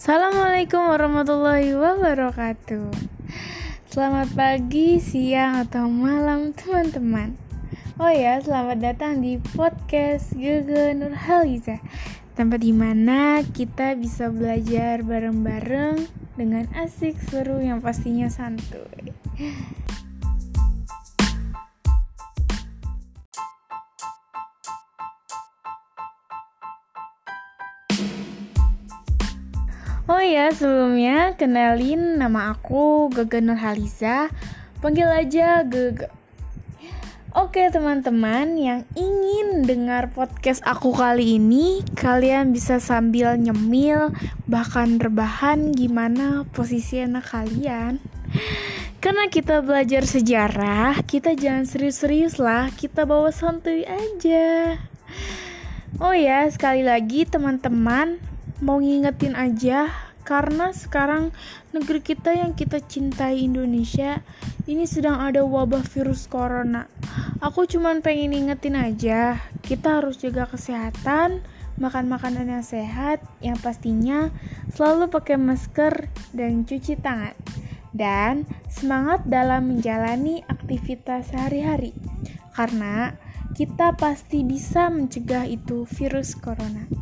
[0.00, 2.88] Assalamualaikum warahmatullahi wabarakatuh.
[3.92, 7.36] Selamat pagi, siang, atau malam teman-teman.
[8.00, 11.84] Oh ya, selamat datang di podcast Gege Nurhaliza
[12.32, 19.12] Tempat di mana kita bisa belajar bareng-bareng Dengan asik, seru, yang pastinya santuy
[30.10, 34.26] Oh ya, sebelumnya kenalin nama aku Gege Nurhaliza.
[34.82, 36.10] Panggil aja Gege.
[37.30, 44.10] Oke teman-teman yang ingin dengar podcast aku kali ini Kalian bisa sambil nyemil
[44.50, 48.02] bahkan rebahan gimana posisi anak kalian
[48.98, 54.74] Karena kita belajar sejarah kita jangan serius-serius lah Kita bawa santuy aja
[56.02, 58.29] Oh ya sekali lagi teman-teman
[58.60, 59.88] mau ngingetin aja
[60.20, 61.32] karena sekarang
[61.72, 64.20] negeri kita yang kita cintai Indonesia
[64.68, 66.86] ini sedang ada wabah virus corona.
[67.40, 71.40] Aku cuman pengen ingetin aja, kita harus jaga kesehatan,
[71.80, 74.28] makan makanan yang sehat, yang pastinya
[74.76, 77.34] selalu pakai masker dan cuci tangan.
[77.90, 81.90] Dan semangat dalam menjalani aktivitas sehari-hari.
[82.54, 83.16] Karena
[83.56, 86.99] kita pasti bisa mencegah itu virus corona.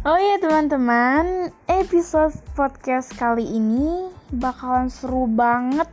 [0.00, 5.92] Oh ya teman-teman, episode podcast kali ini bakalan seru banget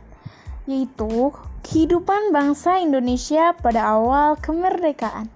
[0.64, 1.28] yaitu
[1.60, 5.28] kehidupan bangsa Indonesia pada awal kemerdekaan.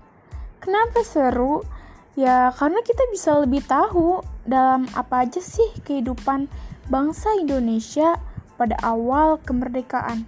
[0.65, 1.69] Kenapa seru?
[2.17, 6.49] Ya karena kita bisa lebih tahu dalam apa aja sih kehidupan
[6.89, 8.17] bangsa Indonesia
[8.57, 10.25] pada awal kemerdekaan.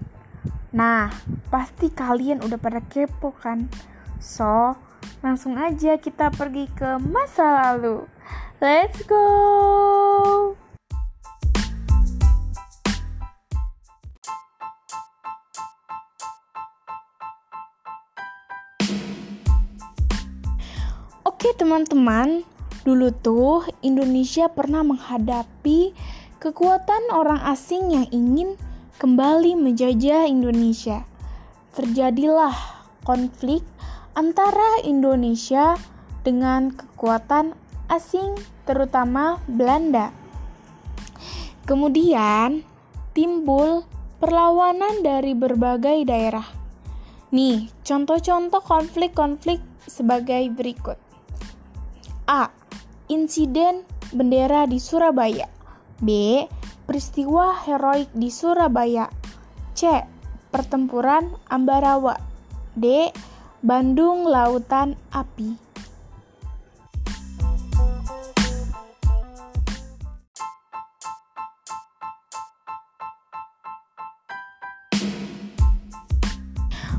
[0.77, 1.09] Nah,
[1.49, 3.73] pasti kalian udah pada kepo kan?
[4.21, 4.77] So,
[5.25, 8.05] langsung aja kita pergi ke masa lalu.
[8.61, 9.25] Let's go!
[21.25, 22.41] Oke teman-teman,
[22.89, 25.93] dulu tuh Indonesia pernah menghadapi
[26.41, 28.57] kekuatan orang asing yang ingin
[28.97, 31.05] kembali menjajah Indonesia.
[31.77, 32.57] Terjadilah
[33.05, 33.61] konflik
[34.15, 35.75] antara Indonesia
[36.23, 37.53] dengan kekuatan
[37.91, 40.15] asing, terutama Belanda.
[41.69, 42.65] Kemudian
[43.13, 43.85] timbul
[44.23, 46.47] perlawanan dari berbagai daerah.
[47.35, 50.97] Nih, contoh-contoh konflik-konflik sebagai berikut.
[52.31, 52.49] A.
[53.11, 55.51] Insiden bendera di Surabaya.
[56.01, 56.41] B.
[56.85, 59.11] Peristiwa heroik di Surabaya.
[59.77, 60.05] C.
[60.49, 62.17] Pertempuran Ambarawa.
[62.79, 63.11] D.
[63.65, 65.57] Bandung Lautan Api.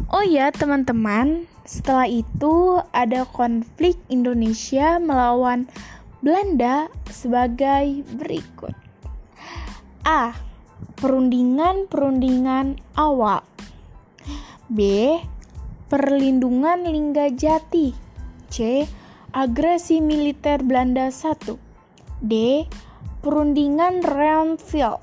[0.09, 5.69] Oh ya teman-teman, setelah itu ada konflik Indonesia melawan
[6.25, 8.73] Belanda sebagai berikut.
[10.01, 10.33] A.
[10.97, 13.45] Perundingan-perundingan awal.
[14.65, 15.13] B.
[15.85, 17.93] Perlindungan Linggajati.
[18.49, 18.89] C.
[19.29, 22.25] Agresi militer Belanda 1.
[22.25, 22.65] D.
[23.21, 24.97] Perundingan Renville.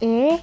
[0.00, 0.40] E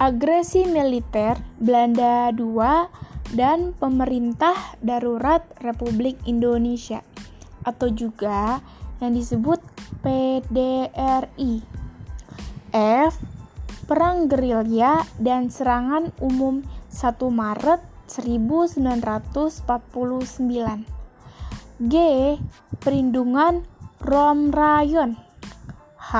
[0.00, 2.88] agresi militer Belanda II
[3.36, 7.04] dan pemerintah darurat Republik Indonesia
[7.60, 8.64] atau juga
[9.04, 9.60] yang disebut
[10.00, 11.60] PDRI.
[12.72, 13.20] F.
[13.84, 20.86] Perang gerilya dan serangan umum 1 Maret 1949.
[21.90, 21.94] G.
[22.80, 23.66] Perlindungan
[24.00, 25.18] Rom Rayon.
[25.98, 26.14] H.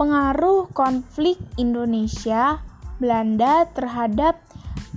[0.00, 2.64] Pengaruh konflik Indonesia
[2.98, 4.40] Belanda terhadap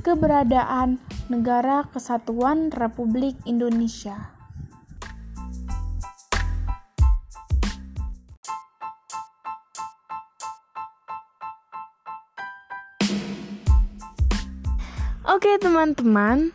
[0.02, 0.98] keberadaan
[1.30, 4.31] Negara Kesatuan Republik Indonesia.
[15.32, 16.52] Oke, teman-teman,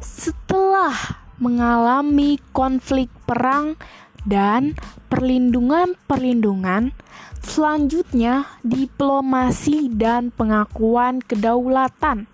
[0.00, 3.76] setelah mengalami konflik perang
[4.24, 4.72] dan
[5.12, 6.96] perlindungan-perlindungan,
[7.44, 12.24] selanjutnya diplomasi dan pengakuan kedaulatan.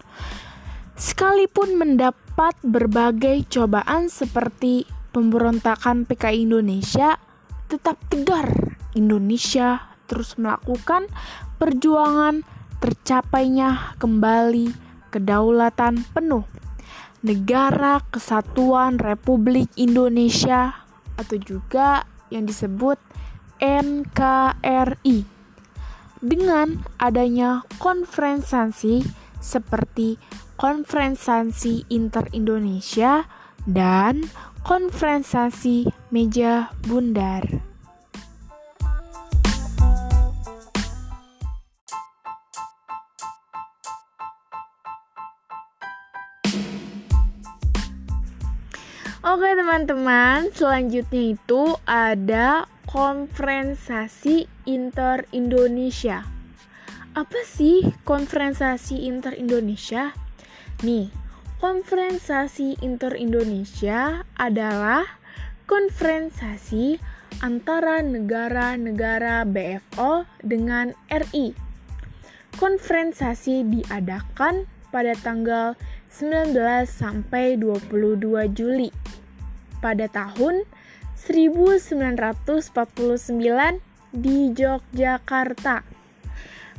[0.94, 7.18] Sekalipun mendapat berbagai cobaan seperti pemberontakan PKI Indonesia,
[7.66, 8.54] tetap tegar
[8.94, 11.10] Indonesia terus melakukan
[11.58, 12.46] perjuangan
[12.78, 14.85] tercapainya kembali
[15.16, 16.44] kedaulatan penuh
[17.24, 20.84] negara kesatuan Republik Indonesia
[21.16, 23.00] atau juga yang disebut
[23.56, 25.24] NKRI
[26.20, 29.00] dengan adanya konferensi
[29.40, 30.20] seperti
[30.60, 33.24] konferensi inter-Indonesia
[33.64, 34.28] dan
[34.60, 37.75] konferensi meja bundar.
[49.26, 56.22] Oke teman-teman, selanjutnya itu ada konferensi inter-Indonesia.
[57.10, 60.14] Apa sih konferensi inter-Indonesia?
[60.86, 61.10] Nih,
[61.58, 65.02] konferensi inter-Indonesia adalah
[65.66, 66.94] konferensi
[67.42, 71.50] antara negara-negara BFO dengan RI.
[72.62, 75.74] Konferensi diadakan pada tanggal
[76.16, 76.56] 19
[76.88, 78.88] sampai 22 Juli
[79.84, 80.64] pada tahun
[81.20, 82.56] 1949
[84.16, 85.84] di Yogyakarta.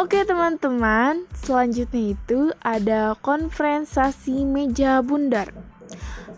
[0.00, 5.52] Oke teman-teman, selanjutnya itu ada konferensi meja bundar.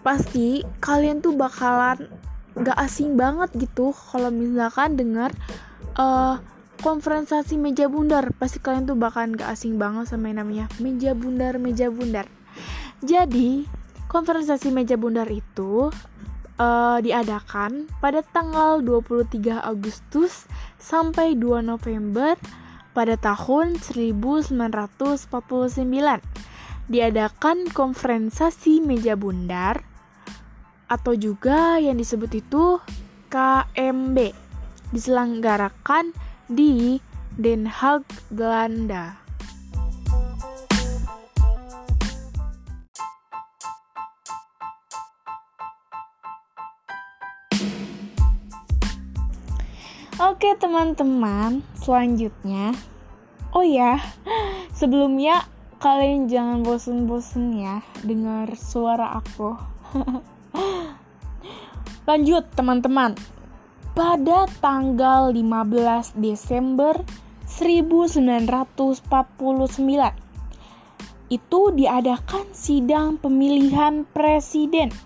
[0.03, 2.11] Pasti kalian tuh bakalan
[2.59, 5.31] gak asing banget gitu kalau misalkan dengar
[5.95, 6.43] uh,
[6.83, 8.35] konferensi meja bundar.
[8.35, 12.27] Pasti kalian tuh bakalan gak asing banget sama yang namanya meja bundar, meja bundar.
[12.99, 13.63] Jadi,
[14.11, 15.87] konferensi meja bundar itu
[16.59, 20.51] uh, diadakan pada tanggal 23 Agustus
[20.83, 22.35] sampai 2 November
[22.93, 25.33] pada tahun 1949
[26.93, 29.81] diadakan konferensi meja bundar
[30.93, 32.77] atau juga yang disebut itu
[33.33, 34.17] KMB
[34.93, 36.13] diselenggarakan
[36.53, 37.01] di
[37.33, 39.22] Den Haag, Belanda.
[50.33, 52.73] Oke teman-teman, selanjutnya
[53.53, 54.01] Oh ya,
[54.81, 55.45] sebelumnya
[55.77, 59.53] kalian jangan bosen-bosen ya dengar suara aku.
[62.09, 63.13] Lanjut teman-teman.
[63.93, 66.97] Pada tanggal 15 Desember
[67.53, 69.05] 1949
[71.29, 74.97] itu diadakan sidang pemilihan presiden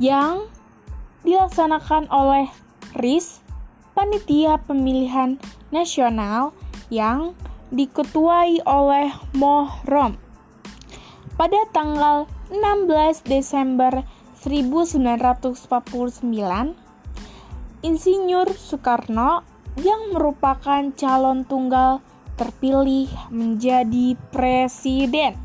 [0.00, 0.48] yang
[1.20, 2.48] dilaksanakan oleh
[2.96, 3.42] RIS
[3.92, 5.40] panitia pemilihan
[5.72, 6.52] nasional
[6.92, 7.32] yang
[7.72, 10.20] diketuai oleh Mohrom.
[11.40, 14.04] Pada tanggal 16 Desember
[14.44, 15.56] 1949,
[17.82, 19.42] Insinyur Soekarno
[19.80, 22.04] yang merupakan calon tunggal
[22.36, 25.40] terpilih menjadi presiden.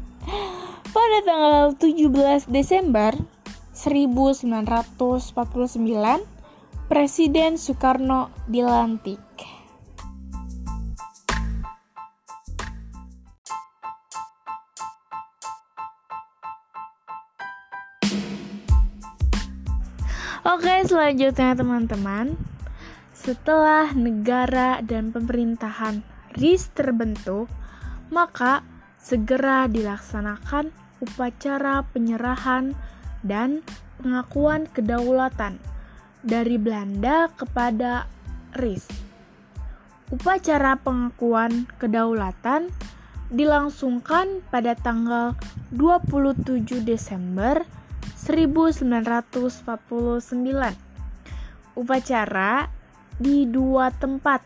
[0.91, 3.15] Pada tanggal 17 Desember
[3.71, 6.36] 1949,
[6.87, 9.19] Presiden Soekarno dilantik.
[20.47, 22.39] Oke, selanjutnya teman-teman.
[23.11, 26.07] Setelah negara dan pemerintahan
[26.39, 27.51] RIS terbentuk,
[28.15, 28.63] maka
[28.95, 30.71] segera dilaksanakan
[31.03, 32.71] upacara penyerahan
[33.27, 33.59] dan
[33.99, 35.59] pengakuan kedaulatan
[36.21, 38.05] dari Belanda kepada
[38.57, 38.87] RIS.
[40.07, 42.71] Upacara pengakuan kedaulatan
[43.27, 45.35] dilangsungkan pada tanggal
[45.75, 47.67] 27 Desember
[48.15, 49.75] 1949.
[51.77, 52.71] Upacara
[53.17, 54.41] di dua tempat,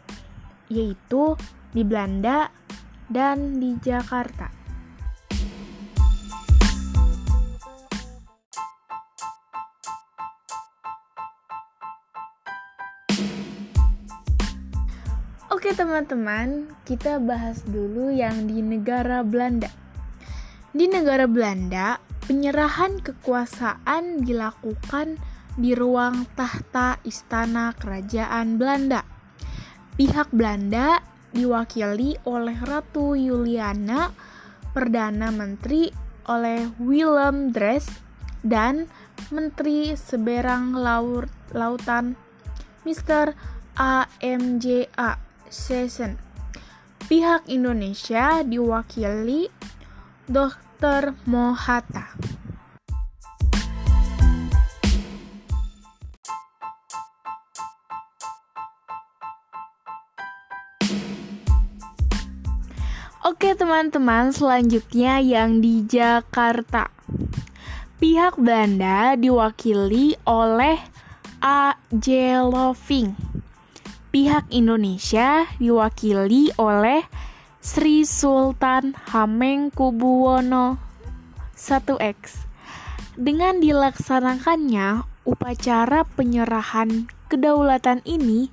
[0.68, 1.38] yaitu
[1.72, 2.50] di Belanda
[3.08, 4.61] dan di Jakarta.
[15.72, 19.72] Oke teman-teman, kita bahas dulu yang di negara Belanda.
[20.76, 21.96] Di negara Belanda,
[22.28, 25.16] penyerahan kekuasaan dilakukan
[25.56, 29.08] di ruang tahta istana kerajaan Belanda.
[29.96, 31.00] Pihak Belanda
[31.32, 34.12] diwakili oleh Ratu Juliana,
[34.76, 35.88] Perdana Menteri
[36.28, 37.88] oleh Willem Drees,
[38.44, 38.92] dan
[39.32, 42.20] Menteri Seberang Laut Lautan
[42.84, 43.40] Mr.
[43.80, 46.16] AMJA Session.
[47.12, 49.52] Pihak Indonesia diwakili
[50.32, 51.12] Dr.
[51.28, 52.16] Mohata.
[63.22, 66.90] Oke teman-teman, selanjutnya yang di Jakarta.
[68.02, 70.82] Pihak Belanda diwakili oleh
[71.38, 71.78] A.
[71.94, 72.40] J.
[72.42, 73.31] Loving.
[74.12, 77.00] Pihak Indonesia diwakili oleh
[77.64, 80.76] Sri Sultan Hamengkubuwono
[81.56, 82.44] 1X.
[83.16, 88.52] Dengan dilaksanakannya upacara penyerahan kedaulatan ini,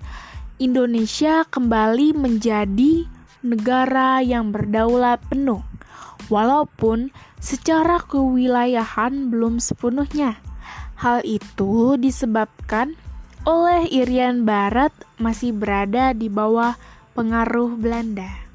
[0.63, 3.11] Indonesia kembali menjadi
[3.43, 5.67] negara yang berdaulat penuh,
[6.31, 7.11] walaupun
[7.43, 10.39] secara kewilayahan belum sepenuhnya.
[11.03, 12.95] Hal itu disebabkan
[13.49, 16.77] oleh Irian Barat masih berada di bawah
[17.17, 18.48] pengaruh Belanda.